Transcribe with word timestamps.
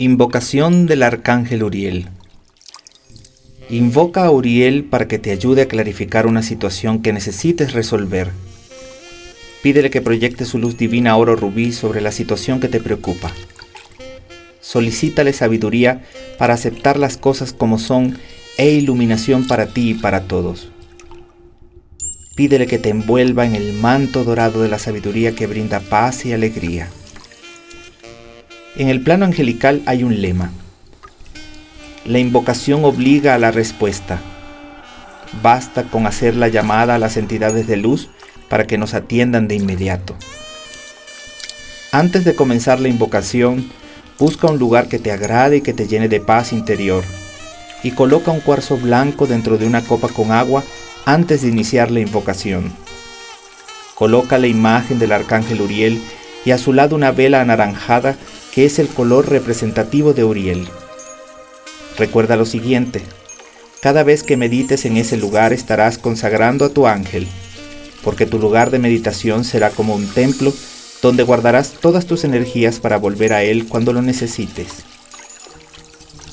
Invocación 0.00 0.86
del 0.86 1.02
Arcángel 1.02 1.62
Uriel. 1.62 2.06
Invoca 3.68 4.24
a 4.24 4.30
Uriel 4.30 4.84
para 4.84 5.06
que 5.06 5.18
te 5.18 5.30
ayude 5.30 5.60
a 5.60 5.68
clarificar 5.68 6.26
una 6.26 6.42
situación 6.42 7.02
que 7.02 7.12
necesites 7.12 7.74
resolver. 7.74 8.30
Pídele 9.62 9.90
que 9.90 10.00
proyecte 10.00 10.46
su 10.46 10.56
luz 10.56 10.78
divina 10.78 11.18
oro 11.18 11.36
rubí 11.36 11.72
sobre 11.72 12.00
la 12.00 12.12
situación 12.12 12.60
que 12.60 12.68
te 12.68 12.80
preocupa. 12.80 13.30
Solicítale 14.62 15.34
sabiduría 15.34 16.02
para 16.38 16.54
aceptar 16.54 16.98
las 16.98 17.18
cosas 17.18 17.52
como 17.52 17.78
son 17.78 18.16
e 18.56 18.70
iluminación 18.70 19.46
para 19.46 19.66
ti 19.66 19.90
y 19.90 19.94
para 19.94 20.22
todos. 20.22 20.70
Pídele 22.36 22.66
que 22.66 22.78
te 22.78 22.88
envuelva 22.88 23.44
en 23.44 23.54
el 23.54 23.74
manto 23.74 24.24
dorado 24.24 24.62
de 24.62 24.70
la 24.70 24.78
sabiduría 24.78 25.34
que 25.34 25.46
brinda 25.46 25.78
paz 25.78 26.24
y 26.24 26.32
alegría. 26.32 26.88
En 28.76 28.88
el 28.88 29.02
plano 29.02 29.24
angelical 29.24 29.82
hay 29.86 30.04
un 30.04 30.22
lema. 30.22 30.52
La 32.04 32.20
invocación 32.20 32.84
obliga 32.84 33.34
a 33.34 33.38
la 33.38 33.50
respuesta. 33.50 34.20
Basta 35.42 35.84
con 35.84 36.06
hacer 36.06 36.36
la 36.36 36.48
llamada 36.48 36.94
a 36.94 36.98
las 36.98 37.16
entidades 37.16 37.66
de 37.66 37.76
luz 37.76 38.10
para 38.48 38.66
que 38.66 38.78
nos 38.78 38.94
atiendan 38.94 39.48
de 39.48 39.56
inmediato. 39.56 40.14
Antes 41.90 42.24
de 42.24 42.36
comenzar 42.36 42.78
la 42.78 42.88
invocación, 42.88 43.68
busca 44.18 44.46
un 44.46 44.58
lugar 44.58 44.86
que 44.88 45.00
te 45.00 45.10
agrade 45.10 45.56
y 45.56 45.60
que 45.62 45.72
te 45.72 45.88
llene 45.88 46.08
de 46.08 46.20
paz 46.20 46.52
interior 46.52 47.02
y 47.82 47.90
coloca 47.90 48.30
un 48.30 48.40
cuarzo 48.40 48.76
blanco 48.76 49.26
dentro 49.26 49.58
de 49.58 49.66
una 49.66 49.82
copa 49.82 50.08
con 50.08 50.30
agua 50.30 50.62
antes 51.06 51.42
de 51.42 51.48
iniciar 51.48 51.90
la 51.90 52.00
invocación. 52.00 52.72
Coloca 53.96 54.38
la 54.38 54.46
imagen 54.46 54.98
del 55.00 55.12
arcángel 55.12 55.60
Uriel 55.60 56.00
y 56.44 56.52
a 56.52 56.58
su 56.58 56.72
lado 56.72 56.96
una 56.96 57.12
vela 57.12 57.40
anaranjada 57.40 58.16
que 58.52 58.64
es 58.64 58.78
el 58.78 58.88
color 58.88 59.28
representativo 59.28 60.12
de 60.12 60.24
Uriel. 60.24 60.68
Recuerda 61.96 62.36
lo 62.36 62.46
siguiente, 62.46 63.02
cada 63.80 64.02
vez 64.02 64.22
que 64.22 64.36
medites 64.36 64.84
en 64.84 64.96
ese 64.96 65.16
lugar 65.16 65.52
estarás 65.52 65.98
consagrando 65.98 66.64
a 66.64 66.70
tu 66.70 66.86
ángel, 66.86 67.26
porque 68.02 68.26
tu 68.26 68.38
lugar 68.38 68.70
de 68.70 68.78
meditación 68.78 69.44
será 69.44 69.70
como 69.70 69.94
un 69.94 70.06
templo 70.06 70.52
donde 71.02 71.22
guardarás 71.22 71.72
todas 71.80 72.06
tus 72.06 72.24
energías 72.24 72.78
para 72.78 72.98
volver 72.98 73.32
a 73.32 73.42
él 73.42 73.66
cuando 73.68 73.92
lo 73.92 74.02
necesites. 74.02 74.84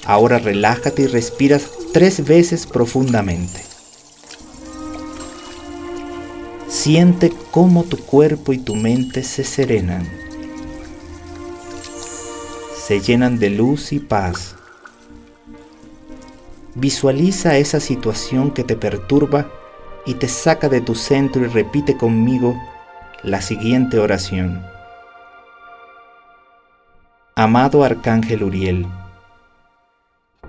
Ahora 0.05 0.39
relájate 0.39 1.03
y 1.03 1.07
respiras 1.07 1.69
tres 1.93 2.25
veces 2.25 2.65
profundamente. 2.65 3.61
Siente 6.87 7.33
cómo 7.51 7.83
tu 7.83 7.97
cuerpo 7.97 8.53
y 8.53 8.59
tu 8.59 8.73
mente 8.73 9.21
se 9.21 9.43
serenan 9.43 10.07
se 12.87 13.01
llenan 13.01 13.37
de 13.37 13.49
luz 13.49 13.91
y 13.91 13.99
paz. 13.99 14.55
Visualiza 16.73 17.57
esa 17.57 17.81
situación 17.81 18.51
que 18.51 18.63
te 18.63 18.77
perturba 18.77 19.51
y 20.05 20.13
te 20.13 20.29
saca 20.29 20.69
de 20.69 20.79
tu 20.79 20.95
centro 20.95 21.43
y 21.43 21.47
repite 21.47 21.97
conmigo 21.97 22.55
la 23.23 23.41
siguiente 23.41 23.99
oración. 23.99 24.63
Amado 27.35 27.83
Arcángel 27.83 28.43
Uriel, 28.43 28.87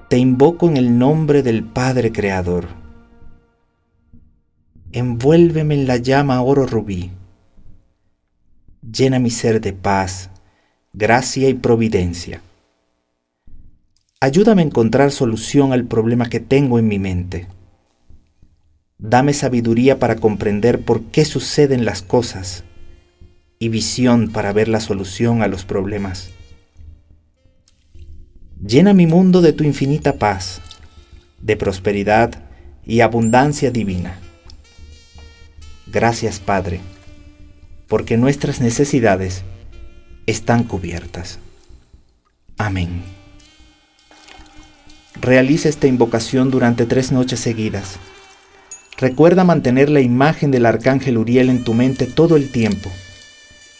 te 0.06 0.18
invoco 0.18 0.68
en 0.68 0.76
el 0.76 0.96
nombre 0.96 1.42
del 1.42 1.64
Padre 1.64 2.12
Creador. 2.12 2.87
Envuélveme 4.92 5.74
en 5.74 5.86
la 5.86 5.98
llama 5.98 6.40
oro 6.40 6.64
rubí. 6.64 7.10
Llena 8.80 9.18
mi 9.18 9.28
ser 9.28 9.60
de 9.60 9.74
paz, 9.74 10.30
gracia 10.94 11.50
y 11.50 11.54
providencia. 11.54 12.40
Ayúdame 14.18 14.62
a 14.62 14.64
encontrar 14.64 15.10
solución 15.10 15.74
al 15.74 15.84
problema 15.84 16.30
que 16.30 16.40
tengo 16.40 16.78
en 16.78 16.88
mi 16.88 16.98
mente. 16.98 17.48
Dame 18.96 19.34
sabiduría 19.34 19.98
para 19.98 20.16
comprender 20.16 20.80
por 20.80 21.02
qué 21.04 21.26
suceden 21.26 21.84
las 21.84 22.00
cosas 22.00 22.64
y 23.58 23.68
visión 23.68 24.32
para 24.32 24.54
ver 24.54 24.68
la 24.68 24.80
solución 24.80 25.42
a 25.42 25.48
los 25.48 25.66
problemas. 25.66 26.30
Llena 28.66 28.94
mi 28.94 29.06
mundo 29.06 29.42
de 29.42 29.52
tu 29.52 29.64
infinita 29.64 30.14
paz, 30.14 30.62
de 31.42 31.58
prosperidad 31.58 32.42
y 32.86 33.00
abundancia 33.00 33.70
divina. 33.70 34.18
Gracias 35.90 36.38
Padre, 36.38 36.80
porque 37.86 38.16
nuestras 38.18 38.60
necesidades 38.60 39.42
están 40.26 40.64
cubiertas. 40.64 41.38
Amén. 42.58 43.02
Realiza 45.20 45.68
esta 45.68 45.86
invocación 45.86 46.50
durante 46.50 46.84
tres 46.84 47.10
noches 47.10 47.40
seguidas. 47.40 47.96
Recuerda 48.98 49.44
mantener 49.44 49.88
la 49.88 50.00
imagen 50.00 50.50
del 50.50 50.66
arcángel 50.66 51.16
Uriel 51.16 51.48
en 51.48 51.64
tu 51.64 51.72
mente 51.72 52.04
todo 52.06 52.36
el 52.36 52.50
tiempo. 52.50 52.90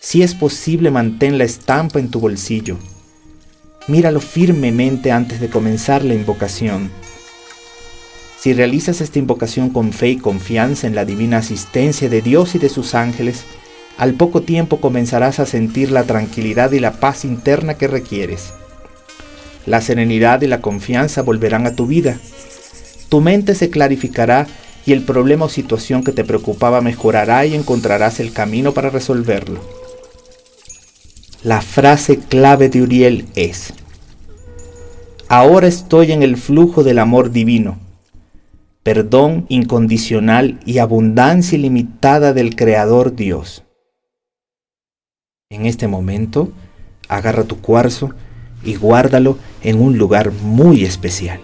Si 0.01 0.23
es 0.23 0.35
posible, 0.35 0.91
mantén 0.91 1.37
la 1.37 1.45
estampa 1.45 1.99
en 1.99 2.11
tu 2.11 2.21
bolsillo. 2.21 2.79
Míralo 3.87 4.21
firmemente 4.21 5.13
antes 5.13 5.41
de 5.41 5.49
comenzar 5.49 6.05
la 6.05 6.15
invocación. 6.15 6.91
Si 8.49 8.55
realizas 8.55 9.03
esta 9.03 9.19
invocación 9.19 9.69
con 9.69 9.93
fe 9.93 10.09
y 10.09 10.17
confianza 10.17 10.87
en 10.87 10.95
la 10.95 11.05
divina 11.05 11.37
asistencia 11.37 12.09
de 12.09 12.23
Dios 12.23 12.55
y 12.55 12.59
de 12.59 12.71
sus 12.71 12.95
ángeles, 12.95 13.45
al 13.99 14.15
poco 14.15 14.41
tiempo 14.41 14.81
comenzarás 14.81 15.39
a 15.39 15.45
sentir 15.45 15.91
la 15.91 16.05
tranquilidad 16.05 16.73
y 16.73 16.81
la 16.81 16.93
paz 16.93 17.27
interna 17.27 17.75
que 17.75 17.89
requieres. 17.89 18.55
La 19.67 19.83
serenidad 19.83 20.41
y 20.41 20.47
la 20.47 20.63
confianza 20.63 21.21
volverán 21.21 21.67
a 21.67 21.77
tu 21.77 21.87
vida. 21.87 22.19
Tu 23.11 23.21
mente 23.21 23.55
se 23.55 23.69
clarificará 23.69 24.47
y 24.87 24.95
el 24.95 25.03
problema 25.03 25.45
o 25.45 25.51
situación 25.51 26.03
que 26.03 26.13
te 26.13 26.25
preocupaba 26.25 26.81
mejorará 26.81 27.45
y 27.45 27.55
encontrarás 27.55 28.19
el 28.19 28.33
camino 28.33 28.73
para 28.73 28.89
resolverlo. 28.89 29.61
La 31.43 31.61
frase 31.61 32.17
clave 32.17 32.71
de 32.71 32.81
Uriel 32.81 33.27
es, 33.35 33.75
Ahora 35.29 35.67
estoy 35.67 36.13
en 36.13 36.23
el 36.23 36.39
flujo 36.39 36.83
del 36.83 36.99
amor 36.99 37.31
divino, 37.31 37.79
perdón 38.89 39.45
incondicional 39.51 40.59
y 40.65 40.79
abundancia 40.79 41.59
ilimitada 41.59 42.33
del 42.33 42.57
Creador 42.57 43.15
Dios. 43.15 43.63
En 45.51 45.67
este 45.67 45.87
momento, 45.89 46.53
agarra 47.07 47.45
tu 47.45 47.61
cuarzo 47.61 48.15
y 48.65 48.77
guárdalo 48.77 49.37
en 49.63 49.83
un 49.83 49.99
lugar 49.99 50.33
muy 50.33 50.85
especial. 50.85 51.39